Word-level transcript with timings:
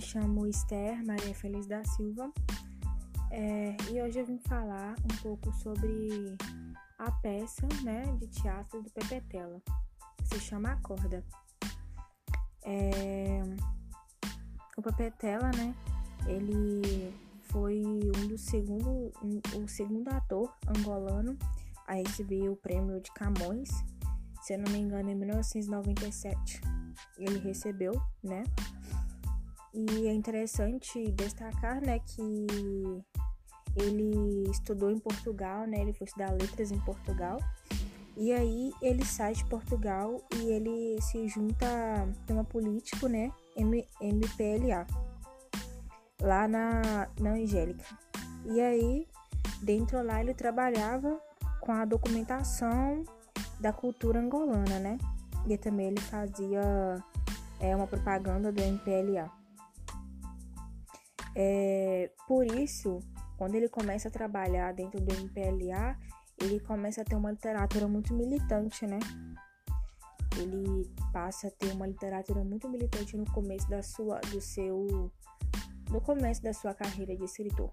me 0.00 0.06
chamo 0.06 0.46
Esther 0.46 1.04
Maria 1.04 1.34
Feliz 1.34 1.66
da 1.66 1.84
Silva 1.84 2.32
é, 3.30 3.76
e 3.92 4.00
hoje 4.00 4.18
eu 4.18 4.24
vim 4.24 4.38
falar 4.38 4.94
um 5.04 5.16
pouco 5.20 5.52
sobre 5.52 6.38
a 6.98 7.10
peça 7.10 7.68
né, 7.84 8.04
de 8.18 8.26
teatro 8.28 8.80
do 8.80 8.90
Pepe 8.92 9.20
Tela, 9.28 9.60
que 10.16 10.28
se 10.28 10.40
chama 10.40 10.72
Acorda. 10.72 11.22
É, 12.64 13.42
o 14.74 14.80
Pepe 14.80 15.10
Tela, 15.18 15.50
né, 15.54 15.74
ele 16.26 17.14
foi 17.50 17.82
um 18.16 18.26
dos 18.26 18.40
segundo, 18.40 19.12
um, 19.22 19.62
o 19.62 19.68
segundo 19.68 20.08
ator 20.08 20.50
angolano 20.66 21.36
a 21.86 21.92
receber 21.92 22.48
o 22.48 22.56
prêmio 22.56 23.02
de 23.02 23.12
Camões, 23.12 23.68
se 24.40 24.54
eu 24.54 24.60
não 24.60 24.72
me 24.72 24.78
engano, 24.78 25.10
em 25.10 25.14
1997 25.14 26.62
ele 27.18 27.38
recebeu, 27.38 27.92
né? 28.22 28.44
E 29.72 30.08
é 30.08 30.12
interessante 30.12 31.10
destacar, 31.12 31.80
né, 31.80 32.00
que 32.00 32.46
ele 33.76 34.50
estudou 34.50 34.90
em 34.90 34.98
Portugal, 34.98 35.66
né? 35.66 35.80
Ele 35.80 35.92
foi 35.92 36.06
estudar 36.06 36.32
letras 36.32 36.72
em 36.72 36.80
Portugal. 36.80 37.38
E 38.16 38.32
aí 38.32 38.72
ele 38.82 39.04
sai 39.04 39.34
de 39.34 39.44
Portugal 39.44 40.20
e 40.36 40.50
ele 40.50 41.00
se 41.00 41.28
junta 41.28 41.66
a 42.28 42.32
uma 42.32 42.44
político, 42.44 43.06
né? 43.06 43.32
M 43.56 43.86
MPLA. 44.00 44.86
Lá 46.20 46.46
na, 46.46 47.08
na 47.18 47.30
Angélica. 47.30 47.84
E 48.44 48.60
aí, 48.60 49.06
dentro 49.62 50.02
lá, 50.02 50.20
ele 50.20 50.34
trabalhava 50.34 51.18
com 51.60 51.72
a 51.72 51.84
documentação 51.84 53.04
da 53.58 53.72
cultura 53.72 54.20
angolana, 54.20 54.78
né? 54.78 54.98
E 55.46 55.56
também 55.56 55.88
ele 55.88 56.00
fazia 56.00 57.02
é, 57.58 57.74
uma 57.74 57.86
propaganda 57.86 58.52
do 58.52 58.60
MPLA. 58.60 59.39
É, 61.34 62.10
por 62.26 62.44
isso, 62.46 63.00
quando 63.36 63.54
ele 63.54 63.68
começa 63.68 64.08
a 64.08 64.10
trabalhar 64.10 64.72
dentro 64.72 65.00
do 65.00 65.14
MPLA, 65.14 65.96
ele 66.40 66.60
começa 66.60 67.02
a 67.02 67.04
ter 67.04 67.14
uma 67.14 67.30
literatura 67.30 67.86
muito 67.86 68.14
militante, 68.14 68.86
né? 68.86 68.98
Ele 70.38 70.90
passa 71.12 71.48
a 71.48 71.50
ter 71.50 71.72
uma 71.72 71.86
literatura 71.86 72.42
muito 72.42 72.68
militante 72.68 73.16
no 73.16 73.30
começo 73.32 73.68
da 73.68 73.82
sua, 73.82 74.20
do 74.30 74.40
seu, 74.40 75.10
no 75.90 76.00
começo 76.00 76.42
da 76.42 76.52
sua 76.52 76.72
carreira 76.72 77.16
de 77.16 77.24
escritor. 77.24 77.70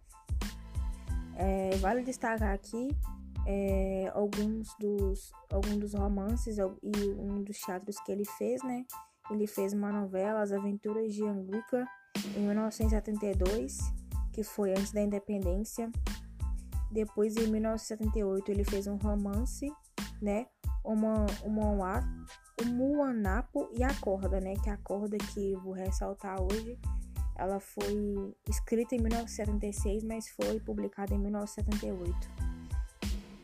É, 1.35 1.75
vale 1.77 2.03
destacar 2.03 2.53
aqui 2.53 2.89
é, 3.45 4.11
alguns 4.13 4.75
dos, 4.79 5.31
alguns 5.51 5.77
dos 5.77 5.93
romances 5.93 6.57
e 6.57 6.63
um 7.17 7.43
dos 7.43 7.59
teatros 7.59 7.99
que 8.01 8.11
ele 8.11 8.25
fez, 8.25 8.61
né? 8.63 8.85
Ele 9.31 9.47
fez 9.47 9.73
uma 9.73 9.91
novela, 9.91 10.41
As 10.41 10.51
Aventuras 10.51 11.13
de 11.13 11.23
Anguica, 11.23 11.87
em 12.35 12.41
1972 12.41 13.77
que 14.37 14.43
foi 14.43 14.69
antes 14.69 14.91
da 14.91 15.01
independência. 15.01 15.91
Depois, 16.91 17.35
em 17.37 17.47
1978, 17.47 18.51
ele 18.51 18.63
fez 18.63 18.85
um 18.85 18.95
romance, 18.95 19.67
né? 20.21 20.45
Uma, 20.85 21.25
uma, 21.43 22.03
o 22.61 22.65
Muanapo 22.65 23.67
e 23.73 23.83
a 23.83 23.91
corda, 23.95 24.39
né? 24.39 24.53
Que 24.63 24.69
a 24.69 24.77
corda 24.77 25.17
que 25.17 25.55
vou 25.55 25.73
ressaltar 25.73 26.39
hoje, 26.39 26.77
ela 27.35 27.59
foi 27.59 28.31
escrita 28.47 28.93
em 28.93 28.99
1976, 28.99 30.03
mas 30.03 30.29
foi 30.29 30.59
publicada 30.59 31.15
em 31.15 31.17
1978. 31.17 32.15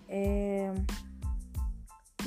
É... 0.07 0.71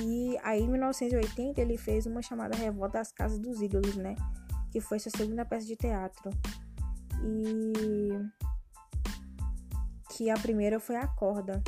E 0.01 0.37
aí, 0.43 0.61
em 0.61 0.69
1980, 0.69 1.61
ele 1.61 1.79
fez 1.79 2.05
uma 2.05 2.21
chamada 2.21 2.57
Revolta 2.57 2.99
das 2.99 3.13
Casas 3.13 3.39
dos 3.39 3.63
Ídolos, 3.63 3.95
né? 3.95 4.17
Que 4.77 4.81
foi 4.83 4.99
sua 4.99 5.13
segunda 5.17 5.43
peça 5.43 5.65
de 5.65 5.75
teatro. 5.75 6.29
E 7.25 8.13
que 10.11 10.29
a 10.29 10.35
primeira 10.35 10.79
foi 10.79 10.97
a 10.97 11.07
corda. 11.07 11.63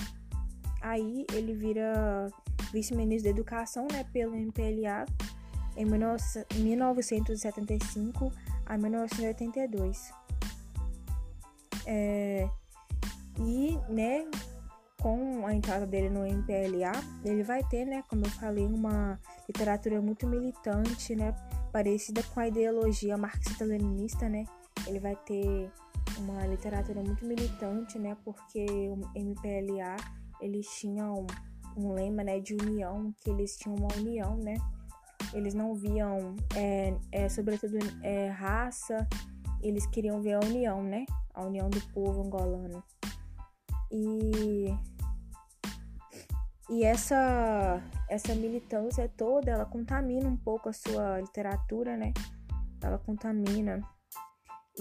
Aí 0.82 1.24
ele 1.32 1.54
vira 1.54 2.28
vice-ministro 2.70 3.24
da 3.24 3.30
Educação, 3.30 3.88
né, 3.90 4.04
pelo 4.12 4.34
MPLA 4.34 5.06
em 5.74 5.86
1975 5.86 8.30
a 8.66 8.76
1982. 8.76 10.12
É, 11.86 12.46
e, 13.40 13.78
né, 13.88 14.26
com 15.00 15.46
a 15.46 15.54
entrada 15.54 15.86
dele 15.86 16.10
no 16.10 16.26
MPLA, 16.26 16.92
ele 17.24 17.42
vai 17.42 17.66
ter, 17.68 17.86
né, 17.86 18.04
como 18.06 18.26
eu 18.26 18.30
falei, 18.32 18.66
uma 18.66 19.18
literatura 19.48 19.98
muito 20.02 20.26
militante, 20.26 21.16
né, 21.16 21.34
parecida 21.68 22.22
com 22.22 22.40
a 22.40 22.48
ideologia 22.48 23.16
marxista-leninista, 23.16 24.28
né. 24.28 24.44
Ele 24.86 25.00
vai 25.00 25.16
ter 25.16 25.70
uma 26.18 26.46
literatura 26.46 27.02
muito 27.02 27.24
militante, 27.26 27.98
né? 27.98 28.16
Porque 28.24 28.66
o 28.88 29.00
MPLA 29.14 29.96
eles 30.40 30.66
tinham 30.78 31.26
um 31.76 31.92
lema, 31.92 32.24
né, 32.24 32.40
de 32.40 32.54
união, 32.54 33.14
que 33.20 33.30
eles 33.30 33.56
tinham 33.56 33.76
uma 33.76 33.88
união, 33.96 34.36
né? 34.36 34.54
Eles 35.32 35.54
não 35.54 35.74
viam, 35.74 36.34
é, 36.56 36.96
é, 37.12 37.28
sobretudo, 37.28 37.76
é, 38.02 38.28
raça, 38.28 39.06
eles 39.62 39.86
queriam 39.86 40.20
ver 40.20 40.34
a 40.34 40.40
união, 40.40 40.82
né? 40.82 41.04
A 41.34 41.44
união 41.44 41.68
do 41.68 41.80
povo 41.92 42.22
angolano. 42.22 42.82
E, 43.90 44.74
e 46.70 46.84
essa, 46.84 47.82
essa 48.08 48.34
militância 48.34 49.10
toda, 49.16 49.50
ela 49.50 49.64
contamina 49.64 50.28
um 50.28 50.36
pouco 50.36 50.68
a 50.68 50.72
sua 50.72 51.20
literatura, 51.20 51.96
né? 51.96 52.12
Ela 52.82 52.98
contamina 52.98 53.82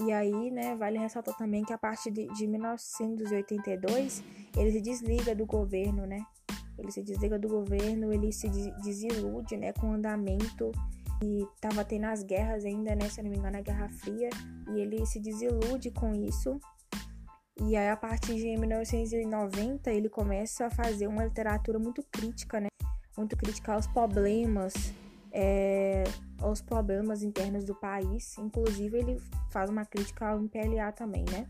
e 0.00 0.12
aí, 0.12 0.50
né, 0.50 0.76
vale 0.76 0.96
ressaltar 0.96 1.36
também 1.36 1.64
que 1.64 1.72
a 1.72 1.78
partir 1.78 2.12
de, 2.12 2.28
de 2.28 2.46
1982 2.46 4.22
ele 4.56 4.70
se 4.70 4.80
desliga 4.80 5.34
do 5.34 5.44
governo, 5.44 6.06
né? 6.06 6.24
Ele 6.78 6.92
se 6.92 7.02
desliga 7.02 7.36
do 7.36 7.48
governo, 7.48 8.12
ele 8.12 8.32
se 8.32 8.48
desilude, 8.48 9.56
né, 9.56 9.72
com 9.72 9.88
o 9.88 9.94
andamento 9.94 10.70
e 11.20 11.44
tava 11.60 11.84
tendo 11.84 12.04
as 12.04 12.22
guerras 12.22 12.64
ainda, 12.64 12.94
né, 12.94 13.08
se 13.08 13.18
eu 13.20 13.24
não 13.24 13.32
me 13.32 13.38
engano, 13.38 13.56
a 13.56 13.60
Guerra 13.60 13.88
Fria, 13.88 14.30
e 14.72 14.80
ele 14.80 15.04
se 15.04 15.18
desilude 15.18 15.90
com 15.90 16.14
isso. 16.14 16.60
E 17.62 17.76
aí 17.76 17.88
a 17.88 17.96
partir 17.96 18.36
de 18.36 18.56
1990 18.56 19.90
ele 19.90 20.08
começa 20.08 20.66
a 20.66 20.70
fazer 20.70 21.06
uma 21.06 21.24
literatura 21.24 21.78
muito 21.78 22.02
crítica, 22.10 22.60
né? 22.60 22.68
Muito 23.16 23.36
crítica 23.36 23.72
aos 23.72 23.86
problemas 23.86 24.94
é, 25.32 26.04
aos 26.40 26.60
problemas 26.60 27.22
internos 27.22 27.64
do 27.64 27.74
país. 27.74 28.36
Inclusive, 28.38 28.98
ele 28.98 29.22
faz 29.50 29.70
uma 29.70 29.84
crítica 29.84 30.28
ao 30.28 30.38
MPLA 30.38 30.92
também, 30.92 31.24
né? 31.30 31.46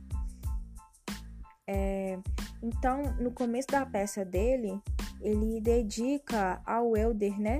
É, 1.66 2.18
então, 2.62 3.02
no 3.20 3.30
começo 3.30 3.68
da 3.68 3.84
peça 3.84 4.24
dele, 4.24 4.80
ele 5.20 5.60
dedica 5.60 6.60
ao 6.64 6.96
Elder, 6.96 7.38
né? 7.38 7.58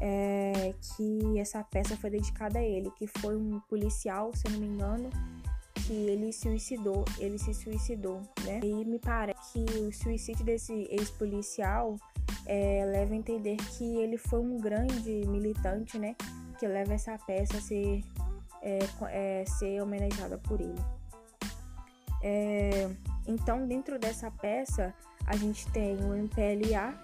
É, 0.00 0.74
que 0.80 1.38
essa 1.38 1.62
peça 1.62 1.96
foi 1.96 2.10
dedicada 2.10 2.58
a 2.58 2.62
ele, 2.62 2.90
que 2.92 3.06
foi 3.06 3.36
um 3.36 3.60
policial, 3.68 4.32
se 4.34 4.46
eu 4.46 4.52
não 4.52 4.60
me 4.60 4.66
engano, 4.66 5.08
que 5.86 5.92
ele 5.92 6.32
suicidou, 6.32 7.04
ele 7.18 7.38
se 7.38 7.52
suicidou, 7.54 8.20
né? 8.44 8.60
E 8.62 8.84
me 8.84 8.98
parece 8.98 9.52
que 9.52 9.78
o 9.80 9.92
suicídio 9.92 10.44
desse 10.44 10.72
ex-policial 10.90 11.96
é, 12.46 12.84
leva 12.84 13.12
a 13.12 13.16
entender 13.16 13.56
que 13.56 13.84
ele 13.96 14.16
foi 14.16 14.40
um 14.40 14.58
grande 14.58 15.26
militante, 15.26 15.98
né? 15.98 16.14
Que 16.58 16.66
leva 16.66 16.94
essa 16.94 17.18
peça 17.18 17.58
a 17.58 17.60
ser, 17.60 18.02
é, 18.62 18.78
é, 19.10 19.44
ser 19.46 19.82
homenageada 19.82 20.38
por 20.38 20.60
ele. 20.60 20.80
É, 22.22 22.88
então, 23.26 23.66
dentro 23.66 23.98
dessa 23.98 24.30
peça, 24.30 24.94
a 25.26 25.36
gente 25.36 25.70
tem 25.72 25.96
o 25.96 26.14
MPLA, 26.14 26.94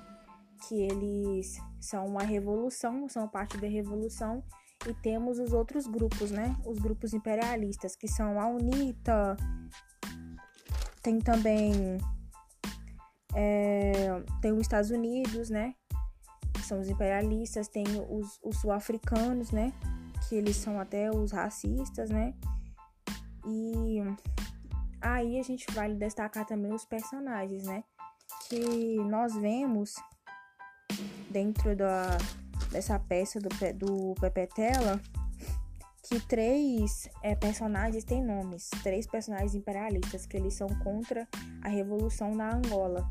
que 0.67 0.83
eles 0.83 1.61
são 1.81 2.07
uma 2.07 2.23
revolução, 2.23 3.09
são 3.09 3.29
parte 3.29 3.57
da 3.59 3.69
revolução, 3.69 4.43
e 4.87 4.95
temos 4.95 5.39
os 5.39 5.53
outros 5.53 5.87
grupos, 5.87 6.31
né? 6.31 6.57
Os 6.65 6.79
grupos 6.79 7.13
imperialistas, 7.13 7.97
que 7.97 8.07
são 8.07 8.41
a 8.41 8.47
UNITA, 8.47 9.37
tem 11.03 11.19
também 11.19 11.99
é, 13.35 14.23
tem 14.41 14.53
os 14.53 14.61
Estados 14.61 14.91
Unidos, 14.91 15.51
né? 15.51 15.75
Que 16.53 16.63
são 16.63 16.81
os 16.81 16.89
imperialistas, 16.89 17.69
tem 17.69 17.85
os, 18.09 18.39
os 18.43 18.61
sul-africanos, 18.61 19.51
né? 19.51 19.73
Que 20.29 20.37
eles 20.37 20.57
são 20.57 20.81
até 20.81 21.11
os 21.11 21.33
racistas, 21.33 22.11
né? 22.11 22.35
E 23.47 23.99
aí 25.01 25.39
a 25.39 25.43
gente 25.43 25.67
vai 25.73 25.93
destacar 25.95 26.47
também 26.47 26.73
os 26.73 26.85
personagens, 26.85 27.65
né? 27.65 27.85
Que 28.49 28.97
nós 29.05 29.35
vemos 29.35 29.95
dentro 31.31 31.77
da, 31.77 32.19
dessa 32.71 32.99
peça 32.99 33.41
do, 33.41 33.49
do 33.75 34.15
Pepe 34.21 34.47
Tela 34.55 35.01
que 36.09 36.21
três 36.21 37.09
é, 37.23 37.35
personagens 37.35 38.03
têm 38.03 38.25
nomes, 38.25 38.71
três 38.83 39.07
personagens 39.07 39.55
imperialistas 39.55 40.25
que 40.25 40.39
eles 40.39 40.55
são 40.55 40.69
contra 40.83 41.29
a 41.63 41.69
revolução 41.69 42.35
na 42.35 42.57
Angola. 42.57 43.07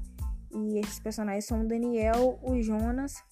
E 0.52 0.80
esses 0.80 1.00
personagens 1.00 1.46
são 1.46 1.62
o 1.62 1.68
Daniel, 1.68 2.40
o 2.42 2.60
Jonas, 2.62 3.24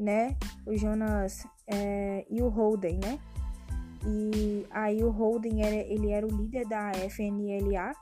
né? 0.00 0.36
O 0.64 0.76
Jonas 0.76 1.46
é, 1.66 2.24
e 2.30 2.40
o 2.40 2.48
Holden, 2.48 2.98
né? 3.04 3.18
E 4.06 4.66
aí 4.70 5.04
o 5.04 5.10
Holden 5.10 5.62
era, 5.62 5.76
ele 5.76 6.10
era 6.10 6.26
o 6.26 6.30
líder 6.30 6.66
da 6.66 6.92
FNLA, 7.10 7.92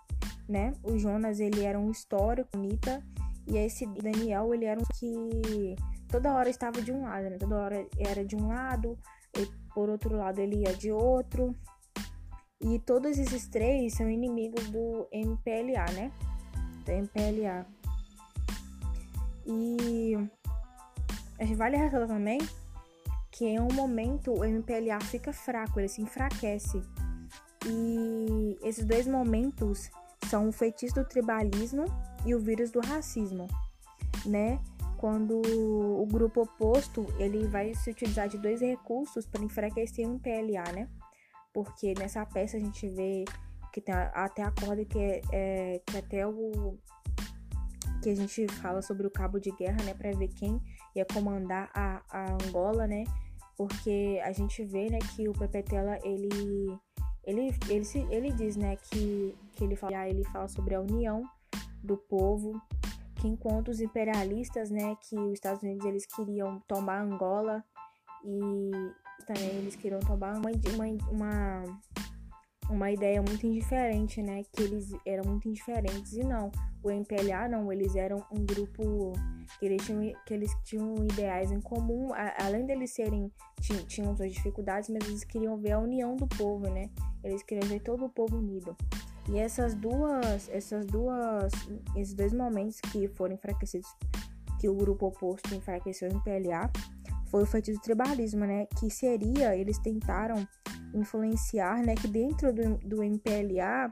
né? 0.49 0.73
O 0.85 0.97
Jonas 0.97 1.41
ele 1.41 1.65
era 1.65 1.79
um 1.79 1.91
histórico, 1.91 2.57
Nita, 2.57 3.03
e 3.49 3.57
esse 3.57 3.85
Daniel 3.87 4.55
ele 4.55 4.65
era 4.65 4.81
um 4.81 4.85
que 4.95 5.75
toda 6.12 6.35
hora 6.35 6.50
estava 6.50 6.81
de 6.82 6.93
um 6.93 7.03
lado, 7.03 7.31
né? 7.31 7.38
Toda 7.38 7.56
hora 7.56 7.87
era 7.99 8.23
de 8.25 8.37
um 8.37 8.49
lado, 8.49 8.99
e 9.37 9.47
por 9.75 9.88
outro 9.88 10.14
lado 10.14 10.38
ele 10.38 10.56
ia 10.56 10.76
de 10.76 10.93
outro. 10.93 11.56
E 12.61 12.79
todos 12.81 13.19
esses 13.19 13.49
três 13.49 13.94
são 13.94 14.09
inimigos 14.09 14.69
do 14.69 15.09
MPLA, 15.11 15.91
né? 15.93 16.12
Do 16.85 16.93
MPLA. 16.93 17.67
E 19.47 20.17
vale 21.56 21.76
ressaltar 21.76 22.09
também 22.09 22.38
que 23.31 23.47
em 23.47 23.59
um 23.59 23.73
momento 23.73 24.32
o 24.32 24.44
MPLA 24.44 25.00
fica 25.00 25.32
fraco, 25.32 25.81
ele 25.81 25.88
se 25.88 26.03
enfraquece. 26.03 26.82
E 27.67 28.59
esses 28.62 28.85
dois 28.85 29.06
momentos 29.06 29.91
são 30.29 30.49
o 30.49 30.53
feitiço 30.53 30.97
do 30.97 31.05
tribalismo 31.05 31.85
e 32.26 32.35
o 32.35 32.38
vírus 32.38 32.70
do 32.70 32.81
racismo, 32.81 33.49
né? 34.26 34.61
Quando 35.02 35.43
o 35.43 36.06
grupo 36.06 36.43
oposto 36.43 37.04
ele 37.19 37.44
vai 37.49 37.75
se 37.75 37.90
utilizar 37.90 38.28
de 38.28 38.38
dois 38.38 38.60
recursos 38.60 39.26
para 39.26 39.43
enfraquecer 39.43 40.06
o 40.06 40.12
MPLA, 40.12 40.70
né? 40.72 40.88
Porque 41.52 41.93
nessa 41.99 42.25
peça 42.25 42.56
a 42.56 42.60
gente 42.60 42.88
vê 42.88 43.25
que 43.72 43.81
tem 43.81 43.93
até 43.93 44.44
a 44.44 44.52
corda 44.52 44.84
que 44.84 45.00
é, 45.00 45.20
é 45.32 45.82
que 45.84 45.96
até 45.96 46.25
o 46.25 46.78
que 48.00 48.10
a 48.10 48.14
gente 48.14 48.46
fala 48.46 48.81
sobre 48.81 49.04
o 49.04 49.10
cabo 49.10 49.40
de 49.40 49.50
guerra, 49.50 49.82
né, 49.82 49.93
para 49.93 50.12
ver 50.12 50.28
quem 50.28 50.62
ia 50.94 51.04
comandar 51.04 51.69
a, 51.75 52.00
a 52.08 52.34
Angola, 52.34 52.87
né? 52.87 53.02
Porque 53.56 54.20
a 54.25 54.31
gente 54.31 54.64
vê, 54.64 54.88
né, 54.88 55.00
que 55.16 55.28
o 55.28 55.32
Pepetela 55.32 55.99
ele 56.04 56.78
ele 57.25 57.52
ele, 57.69 57.84
ele 58.08 58.32
diz, 58.34 58.54
né, 58.54 58.76
que 58.76 59.37
que 59.56 59.64
ele 59.64 59.75
fala, 59.75 60.08
ele 60.08 60.22
fala 60.26 60.46
sobre 60.46 60.76
a 60.76 60.81
união 60.81 61.25
do 61.82 61.96
povo, 61.96 62.62
que 63.23 63.29
enquanto 63.29 63.69
os 63.69 63.81
imperialistas, 63.81 64.69
né, 64.69 64.97
que 65.01 65.15
os 65.15 65.35
Estados 65.35 65.63
Unidos 65.63 65.87
eles 65.87 66.05
queriam 66.05 66.59
tomar 66.67 67.01
Angola 67.03 67.65
e 68.25 68.73
também 69.25 69.59
eles 69.59 69.77
queriam 69.77 70.01
tomar 70.01 70.37
uma, 70.37 70.51
uma, 71.09 71.63
uma 72.69 72.91
ideia 72.91 73.23
muito 73.23 73.47
indiferente, 73.47 74.21
né? 74.21 74.43
Que 74.53 74.65
eles 74.65 74.91
eram 75.07 75.25
muito 75.31 75.49
indiferentes. 75.49 76.15
E 76.15 76.25
não, 76.25 76.51
o 76.83 76.91
MPLA 76.91 77.49
não, 77.49 77.73
eles 77.73 77.95
eram 77.95 78.27
um 78.33 78.45
grupo 78.45 79.13
que 79.61 79.67
eles 79.67 79.87
tinham, 79.87 80.13
que 80.27 80.35
eles 80.35 80.51
tinham 80.65 80.93
ideais 81.05 81.53
em 81.53 81.61
comum, 81.61 82.13
a, 82.15 82.45
além 82.45 82.67
deles 82.67 82.93
serem, 82.93 83.31
tinham, 83.61 83.85
tinham 83.85 84.17
suas 84.17 84.33
dificuldades, 84.33 84.89
mas 84.89 85.07
eles 85.09 85.23
queriam 85.23 85.57
ver 85.59 85.73
a 85.73 85.79
união 85.79 86.17
do 86.17 86.27
povo, 86.27 86.69
né? 86.69 86.91
Eles 87.23 87.45
queriam 87.45 87.69
ver 87.69 87.81
todo 87.83 88.05
o 88.05 88.11
povo 88.11 88.37
unido. 88.37 88.77
E 89.29 89.39
essas 89.39 89.75
duas, 89.75 90.49
essas 90.49 90.87
duas, 90.87 91.53
esses 91.97 92.15
dois 92.15 92.33
momentos 92.33 92.81
que 92.81 93.09
foram 93.09 93.35
enfraquecidos, 93.35 93.89
que 94.59 94.69
o 94.69 94.75
grupo 94.75 95.07
oposto 95.07 95.55
enfraqueceu 95.55 96.11
o 96.11 96.13
MPLA, 96.13 96.71
foi 97.31 97.45
o 97.45 97.47
feitiço 97.47 97.79
do 97.79 97.83
tribalismo, 97.83 98.45
né? 98.45 98.67
Que 98.79 98.91
seria, 98.91 99.57
eles 99.57 99.79
tentaram 99.79 100.47
influenciar, 100.95 101.83
né, 101.83 101.95
que 101.95 102.07
dentro 102.07 102.53
do, 102.53 102.77
do 102.79 103.03
MPLA 103.03 103.91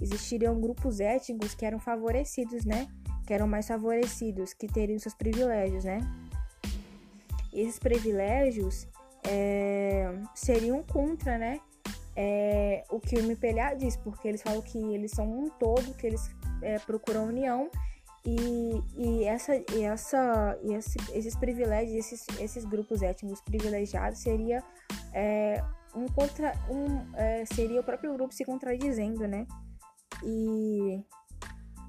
existiriam 0.00 0.60
grupos 0.60 1.00
étnicos 1.00 1.54
que 1.54 1.64
eram 1.64 1.78
favorecidos, 1.78 2.64
né, 2.64 2.86
que 3.26 3.32
eram 3.32 3.46
mais 3.46 3.66
favorecidos, 3.66 4.52
que 4.52 4.66
teriam 4.66 4.98
seus 4.98 5.14
privilégios, 5.14 5.84
né. 5.84 5.98
E 7.52 7.60
esses 7.60 7.78
privilégios 7.78 8.86
é, 9.26 10.12
seriam 10.34 10.82
contra, 10.82 11.38
né, 11.38 11.60
é, 12.16 12.84
o 12.90 12.98
que 12.98 13.16
o 13.16 13.20
MPLA 13.20 13.74
diz, 13.74 13.96
porque 13.96 14.26
eles 14.26 14.42
falam 14.42 14.62
que 14.62 14.78
eles 14.78 15.12
são 15.12 15.26
um 15.26 15.50
todo, 15.50 15.94
que 15.94 16.06
eles 16.06 16.30
é, 16.62 16.78
procuram 16.78 17.26
união 17.26 17.70
e, 18.26 18.82
e, 18.96 19.24
essa, 19.24 19.54
e, 19.54 19.84
essa, 19.84 20.58
e 20.62 20.74
esse, 20.74 20.98
esses 21.12 21.36
privilégios, 21.36 21.94
esses, 21.94 22.26
esses 22.40 22.64
grupos 22.64 23.00
étnicos 23.00 23.40
privilegiados 23.40 24.18
seria 24.18 24.62
é, 25.12 25.62
um 25.94 26.06
contra 26.06 26.52
um 26.68 27.14
é, 27.14 27.44
seria 27.46 27.80
o 27.80 27.84
próprio 27.84 28.12
grupo 28.14 28.34
se 28.34 28.44
contradizendo, 28.44 29.28
né? 29.28 29.46
E 30.24 31.04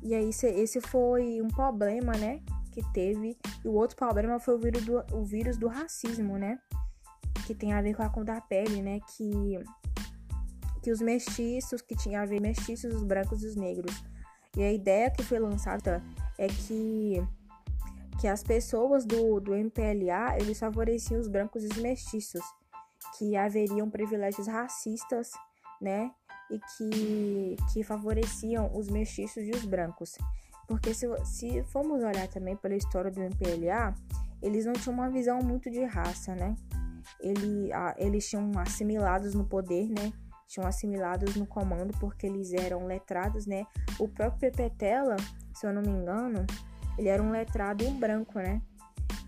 e 0.03 0.13
aí 0.13 0.29
esse 0.29 0.79
foi 0.79 1.41
um 1.41 1.47
problema, 1.47 2.13
né, 2.13 2.39
que 2.71 2.83
teve. 2.93 3.35
E 3.65 3.67
o 3.67 3.73
outro 3.73 3.97
problema 3.97 4.39
foi 4.39 4.53
o 4.53 4.59
vírus 4.59 4.85
do, 4.85 5.03
o 5.11 5.23
vírus 5.23 5.57
do 5.57 5.67
racismo, 5.67 6.37
né? 6.37 6.59
Que 7.47 7.55
tem 7.55 7.73
a 7.73 7.81
ver 7.81 7.95
com 7.95 8.03
a 8.03 8.09
cor 8.09 8.23
da 8.23 8.39
pele, 8.39 8.81
né? 8.81 8.99
Que 9.15 9.59
que 10.87 10.91
os 10.91 11.01
mestiços, 11.01 11.81
que 11.81 11.97
tinha 11.97 12.21
a 12.21 12.25
ver 12.25 12.39
mestiços, 12.39 12.95
os 12.95 13.03
brancos 13.03 13.43
e 13.43 13.47
os 13.47 13.57
negros. 13.57 13.93
E 14.55 14.63
a 14.63 14.71
ideia 14.71 15.11
que 15.11 15.21
foi 15.21 15.37
lançada 15.37 16.01
é 16.37 16.47
que 16.47 17.21
que 18.21 18.25
as 18.25 18.41
pessoas 18.41 19.05
do, 19.05 19.41
do 19.41 19.53
MPLA, 19.53 20.37
eles 20.39 20.57
favoreciam 20.57 21.19
os 21.19 21.27
brancos 21.27 21.65
e 21.65 21.67
os 21.67 21.75
mestiços 21.75 22.41
que 23.17 23.35
haveriam 23.35 23.89
privilégios 23.89 24.47
racistas, 24.47 25.31
né? 25.81 26.09
E 26.49 26.57
que, 26.57 27.57
que 27.73 27.83
favoreciam 27.83 28.71
os 28.73 28.87
mestiços 28.87 29.43
e 29.43 29.51
os 29.51 29.65
brancos. 29.65 30.17
Porque 30.69 30.93
se, 30.93 31.05
se 31.25 31.63
formos 31.65 32.01
olhar 32.01 32.29
também 32.29 32.55
pela 32.55 32.75
história 32.75 33.11
do 33.11 33.21
MPLA, 33.21 33.93
eles 34.41 34.65
não 34.65 34.71
tinham 34.73 34.93
uma 34.93 35.09
visão 35.09 35.39
muito 35.41 35.69
de 35.69 35.83
raça, 35.83 36.33
né? 36.33 36.55
Ele, 37.19 37.73
a, 37.73 37.93
eles 37.97 38.27
tinham 38.29 38.49
assimilados 38.57 39.33
no 39.33 39.43
poder, 39.43 39.89
né? 39.89 40.13
Tinham 40.47 40.67
assimilados 40.67 41.35
no 41.35 41.45
comando 41.45 41.93
porque 41.99 42.25
eles 42.25 42.53
eram 42.53 42.85
letrados, 42.85 43.45
né? 43.45 43.65
O 43.99 44.07
próprio 44.07 44.51
Pepetela, 44.51 45.17
se 45.53 45.67
eu 45.67 45.73
não 45.73 45.81
me 45.81 45.89
engano, 45.89 46.45
ele 46.97 47.09
era 47.09 47.21
um 47.21 47.31
letrado 47.31 47.89
branco, 47.91 48.39
né? 48.39 48.61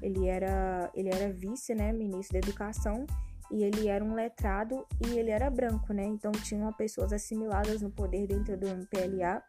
Ele 0.01 0.27
era, 0.27 0.89
ele 0.93 1.09
era 1.09 1.31
vice, 1.31 1.75
né? 1.75 1.91
Ministro 1.91 2.39
da 2.39 2.47
Educação 2.47 3.05
e 3.51 3.63
ele 3.63 3.87
era 3.87 4.03
um 4.03 4.13
letrado 4.13 4.85
e 5.05 5.17
ele 5.17 5.31
era 5.31 5.49
branco, 5.49 5.91
né? 5.93 6.05
Então 6.05 6.31
tinham 6.31 6.71
pessoas 6.73 7.11
assimiladas 7.11 7.81
no 7.81 7.89
poder 7.89 8.27
dentro 8.27 8.57
do 8.57 8.67
MPLA 8.67 9.43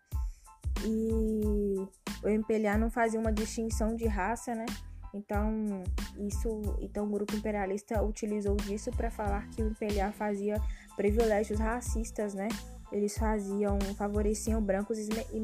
e 0.84 1.74
o 2.22 2.28
MPLA 2.28 2.78
não 2.78 2.90
fazia 2.90 3.20
uma 3.20 3.32
distinção 3.32 3.94
de 3.94 4.06
raça, 4.06 4.54
né? 4.54 4.66
Então 5.12 5.82
isso, 6.16 6.60
então 6.80 7.06
o 7.06 7.10
grupo 7.10 7.34
imperialista 7.34 8.02
utilizou 8.02 8.56
disso 8.56 8.90
para 8.92 9.10
falar 9.10 9.48
que 9.50 9.62
o 9.62 9.66
MPLA 9.66 10.12
fazia 10.12 10.60
privilégios 11.00 11.58
racistas, 11.58 12.34
né? 12.34 12.48
Eles 12.92 13.16
faziam, 13.16 13.80
favoreciam 13.96 14.60
brancos 14.60 14.98
e 14.98 15.40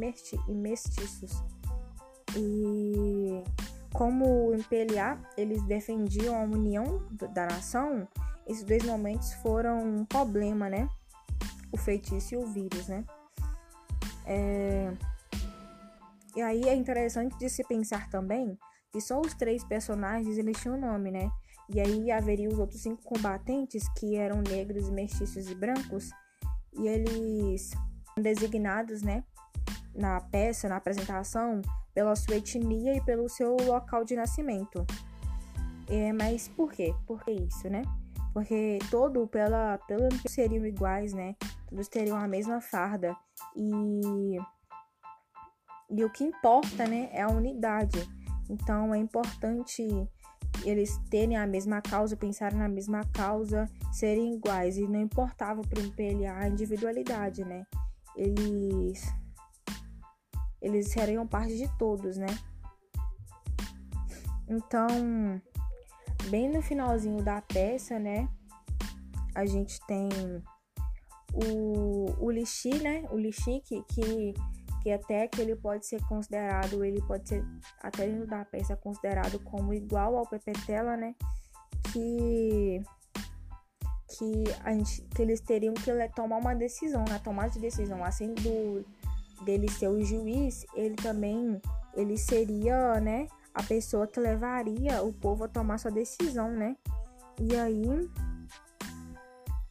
mestiços. 0.53 1.43
E 2.37 3.43
como 3.91 4.51
o 4.51 4.55
MPLA, 4.55 5.19
eles 5.35 5.63
defendiam 5.63 6.37
a 6.37 6.43
união 6.43 7.03
da 7.33 7.47
nação, 7.47 8.07
esses 8.47 8.65
dois 8.65 8.85
momentos 8.85 9.33
foram 9.37 9.83
um 9.83 10.05
problema, 10.05 10.69
né? 10.69 10.87
O 11.73 11.79
feitiço 11.79 12.35
e 12.35 12.37
o 12.37 12.45
vírus, 12.45 12.87
né? 12.89 13.03
É... 14.27 14.93
E 16.37 16.43
aí 16.43 16.69
é 16.69 16.75
interessante 16.75 17.35
de 17.39 17.49
se 17.49 17.65
pensar 17.65 18.11
também 18.11 18.59
que 18.93 19.01
só 19.01 19.19
os 19.23 19.33
três 19.33 19.65
personagens 19.65 20.37
eles 20.37 20.61
tinham 20.61 20.79
nome, 20.79 21.11
né? 21.11 21.31
E 21.69 21.81
aí 21.81 22.11
haveria 22.11 22.49
os 22.49 22.59
outros 22.59 22.81
cinco 22.83 23.03
combatentes 23.03 23.89
que 23.99 24.17
eram 24.17 24.43
negros, 24.43 24.89
mestiços 24.89 25.51
e 25.51 25.55
brancos, 25.55 26.11
e 26.79 26.87
eles 26.87 27.73
designados, 28.19 29.03
né, 29.03 29.25
na 29.95 30.21
peça, 30.21 30.69
na 30.69 30.77
apresentação, 30.77 31.61
pela 31.93 32.15
sua 32.15 32.37
etnia 32.37 32.95
e 32.97 33.01
pelo 33.01 33.29
seu 33.29 33.57
local 33.57 34.05
de 34.05 34.15
nascimento. 34.15 34.87
É, 35.89 36.13
mas 36.13 36.49
por 36.49 36.73
quê? 36.73 36.95
Por 37.07 37.25
que 37.25 37.33
isso, 37.33 37.69
né? 37.69 37.83
porque 38.37 38.79
todo 38.91 39.27
pela 39.27 39.79
pelo 39.89 40.11
seriam 40.29 40.67
iguais, 40.67 41.15
né? 41.15 41.35
Todos 41.71 41.89
teriam 41.89 42.19
a 42.19 42.29
mesma 42.29 42.61
farda 42.61 43.17
e 43.57 44.39
e 45.89 46.05
o 46.05 46.11
que 46.11 46.23
importa, 46.23 46.87
né, 46.87 47.09
é 47.13 47.23
a 47.23 47.29
unidade. 47.29 48.07
Então 48.51 48.95
é 48.95 48.99
importante 48.99 49.83
eles 50.69 50.99
terem 51.11 51.37
a 51.37 51.47
mesma 51.47 51.81
causa, 51.81 52.17
pensarem 52.17 52.59
na 52.59 52.69
mesma 52.69 53.05
causa, 53.13 53.69
serem 53.93 54.35
iguais 54.35 54.77
e 54.77 54.87
não 54.87 55.01
importava 55.01 55.63
para 55.63 55.81
o 55.81 55.83
MPLA 55.83 56.33
a 56.33 56.49
individualidade, 56.49 57.45
né? 57.45 57.65
Eles 58.17 59.05
eles 60.61 60.89
seriam 60.89 61.27
parte 61.27 61.57
de 61.57 61.69
todos, 61.79 62.17
né? 62.17 62.27
Então, 64.49 65.41
bem 66.29 66.49
no 66.51 66.63
finalzinho 66.63 67.23
da 67.23 67.41
peça, 67.43 67.99
né? 67.99 68.29
A 69.35 69.45
gente 69.45 69.79
tem 69.87 70.09
o, 71.33 72.15
o 72.19 72.31
lixi, 72.31 72.75
né? 72.83 73.05
O 73.11 73.19
lixi 73.19 73.61
que, 73.61 73.83
que, 73.85 74.35
que 74.87 74.93
até 74.93 75.27
que 75.27 75.41
ele 75.41 75.57
pode 75.57 75.85
ser 75.85 76.01
considerado, 76.07 76.85
ele 76.85 77.03
pode 77.03 77.29
ser 77.29 77.45
até 77.83 78.07
dentro 78.07 78.25
da 78.29 78.45
peça 78.45 78.77
considerado 78.77 79.37
como 79.41 79.75
igual 79.75 80.17
ao 80.17 80.25
Pepetela, 80.29 80.97
né? 80.97 81.13
Que 81.93 82.81
que, 84.17 84.45
a 84.63 84.73
gente, 84.73 85.03
que 85.03 85.21
eles 85.21 85.41
teriam 85.41 85.75
que 85.75 85.91
tomar 86.15 86.37
uma 86.37 86.55
decisão, 86.55 87.05
na 87.09 87.19
tomada 87.19 87.51
de 87.51 87.59
decisão, 87.59 88.05
assim 88.05 88.33
do 88.35 88.85
dele 89.45 89.69
ser 89.69 89.89
o 89.89 90.05
juiz, 90.05 90.65
ele 90.77 90.95
também 90.95 91.61
ele 91.93 92.17
seria, 92.17 93.01
né, 93.01 93.27
a 93.53 93.65
pessoa 93.65 94.07
que 94.07 94.21
levaria 94.21 95.03
o 95.03 95.13
povo 95.13 95.43
a 95.43 95.49
tomar 95.49 95.79
sua 95.79 95.91
decisão, 95.91 96.49
né? 96.49 96.77
E 97.41 97.57
aí 97.57 98.09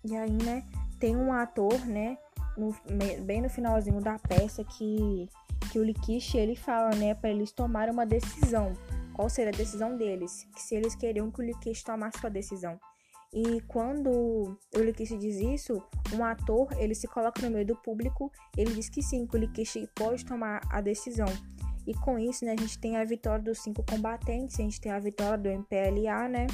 e 0.04 0.18
aí, 0.18 0.34
né, 0.44 0.66
tem 1.00 1.16
um 1.16 1.32
ator, 1.32 1.86
né, 1.86 2.18
no, 2.58 2.76
bem 3.24 3.42
no 3.42 3.50
finalzinho 3.50 4.02
da 4.02 4.18
peça 4.20 4.64
que 4.64 5.30
que 5.72 5.80
o 5.80 5.84
Likishi 5.84 6.38
ele 6.38 6.56
fala, 6.56 6.96
né, 6.96 7.16
para 7.16 7.30
eles 7.30 7.52
tomarem 7.52 7.94
uma 7.94 8.06
decisão. 8.06 8.74
Qual 9.14 9.30
seria 9.30 9.52
a 9.52 9.56
decisão 9.56 9.98
deles? 9.98 10.48
Que 10.54 10.62
se 10.62 10.76
eles 10.76 10.96
queriam 10.96 11.32
que 11.32 11.42
o 11.42 11.44
Likishi 11.44 11.84
tomasse 11.84 12.20
sua 12.20 12.30
decisão. 12.30 12.80
E 13.34 13.62
quando 13.62 14.58
o 14.74 14.80
Likishi 14.80 15.18
diz 15.18 15.38
isso, 15.38 15.82
um 16.14 16.24
ator, 16.24 16.70
ele 16.78 16.94
se 16.94 17.08
coloca 17.08 17.42
no 17.42 17.50
meio 17.50 17.66
do 17.66 17.76
público, 17.76 18.32
ele 18.56 18.74
diz 18.74 18.90
que 18.90 19.02
sim, 19.02 19.26
que 19.26 19.36
o 19.36 19.40
Likishi 19.40 19.90
pode 19.96 20.24
tomar 20.26 20.62
a 20.70 20.82
decisão. 20.82 21.28
E 21.88 21.94
com 21.94 22.18
isso, 22.18 22.46
né, 22.46 22.56
a 22.58 22.60
gente 22.60 22.80
tem 22.80 22.98
a 22.98 23.04
vitória 23.04 23.44
dos 23.44 23.60
cinco 23.60 23.84
combatentes, 23.84 24.60
a 24.60 24.64
gente 24.64 24.82
tem 24.82 24.92
a 24.92 25.00
vitória 25.00 25.38
do 25.38 25.50
MPLA, 25.50 26.28
né? 26.28 26.48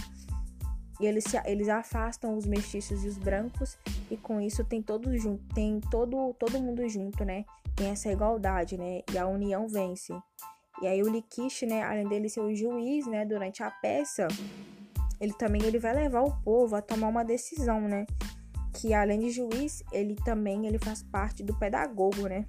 E 1.01 1.08
eles, 1.08 1.24
se, 1.24 1.41
eles 1.46 1.67
afastam 1.67 2.38
os 2.38 2.46
mestiços 2.46 3.03
e 3.03 3.08
os 3.08 3.17
brancos, 3.17 3.75
e 4.10 4.15
com 4.15 4.39
isso 4.39 4.63
tem 4.63 4.84
todo 4.84 5.10
tem 5.53 5.81
todo, 5.89 6.34
todo 6.36 6.60
mundo 6.60 6.88
junto, 6.88 7.25
né? 7.25 7.43
Tem 7.75 7.89
essa 7.89 8.12
igualdade, 8.12 8.77
né? 8.77 9.01
E 9.12 9.17
a 9.17 9.25
união 9.25 9.67
vence. 9.67 10.13
E 10.79 10.88
aí 10.88 11.01
o 11.01 11.10
Likishi, 11.10 11.65
né, 11.65 11.84
além 11.84 12.08
dele 12.08 12.29
ser 12.29 12.39
o 12.39 12.55
juiz, 12.55 13.05
né, 13.05 13.25
durante 13.25 13.62
a 13.62 13.70
peça, 13.70 14.27
ele 15.20 15.34
também 15.34 15.62
ele 15.63 15.77
vai 15.77 15.93
levar 15.93 16.22
o 16.22 16.36
povo 16.43 16.75
a 16.75 16.81
tomar 16.81 17.08
uma 17.08 17.25
decisão, 17.25 17.81
né? 17.81 18.05
Que 18.74 18.93
além 18.93 19.20
de 19.20 19.31
juiz, 19.31 19.84
ele 19.91 20.15
também 20.15 20.67
ele 20.67 20.79
faz 20.79 21.03
parte 21.03 21.43
do 21.43 21.58
pedagogo, 21.58 22.27
né? 22.27 22.46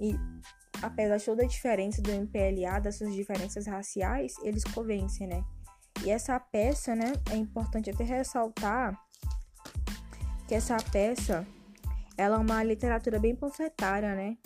E 0.00 0.16
apesar 0.82 1.16
de 1.16 1.24
toda 1.24 1.42
a 1.42 1.46
diferença 1.46 2.00
do 2.00 2.10
MPLA, 2.10 2.80
das 2.80 2.96
suas 2.96 3.14
diferenças 3.14 3.66
raciais, 3.66 4.34
eles 4.42 4.64
convencem, 4.64 5.26
né? 5.26 5.44
E 6.04 6.10
essa 6.10 6.38
peça, 6.40 6.94
né, 6.96 7.12
é 7.30 7.36
importante 7.36 7.90
até 7.90 8.02
ressaltar 8.02 8.98
que 10.48 10.54
essa 10.54 10.76
peça 10.76 11.46
ela 12.16 12.36
é 12.36 12.38
uma 12.38 12.62
literatura 12.62 13.18
bem 13.18 13.34
panfletária, 13.34 14.14
né? 14.14 14.36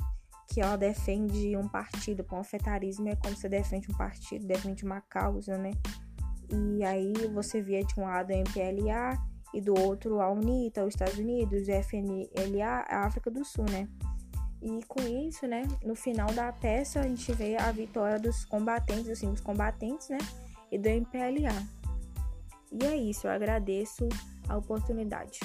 Que 0.49 0.61
ela 0.61 0.77
defende 0.77 1.57
um 1.57 1.69
partido. 1.69 2.23
Panfletarismo 2.23 3.09
é 3.09 3.17
como 3.17 3.35
você 3.35 3.49
defende 3.49 3.91
um 3.91 3.97
partido, 3.97 4.47
defende 4.47 4.85
uma 4.85 5.01
causa, 5.01 5.59
né? 5.59 5.73
E 6.49 6.85
aí 6.85 7.13
você 7.35 7.61
via 7.61 7.83
de 7.83 7.99
um 7.99 8.05
lado 8.05 8.31
a 8.31 8.35
MPLA 8.35 9.19
e 9.53 9.61
do 9.61 9.79
outro 9.79 10.21
a 10.21 10.31
UNITA, 10.31 10.85
os 10.85 10.95
Estados 10.95 11.19
Unidos, 11.19 11.69
FNLA, 11.69 12.85
a 12.89 13.07
África 13.07 13.31
do 13.31 13.45
Sul, 13.45 13.65
né? 13.71 13.89
E 14.63 14.85
com 14.87 15.01
isso, 15.03 15.47
né, 15.47 15.63
no 15.85 15.95
final 15.95 16.33
da 16.33 16.53
peça 16.53 17.01
a 17.01 17.03
gente 17.03 17.31
vê 17.33 17.57
a 17.57 17.71
vitória 17.71 18.19
dos 18.19 18.45
combatentes, 18.45 19.09
assim, 19.09 19.29
os 19.29 19.41
combatentes, 19.41 20.09
né, 20.09 20.19
e 20.77 20.79
do 20.79 20.89
MPLA. 20.89 21.67
E 22.71 22.85
é 22.85 22.97
isso, 22.97 23.27
eu 23.27 23.31
agradeço 23.31 24.09
a 24.49 24.57
oportunidade. 24.57 25.41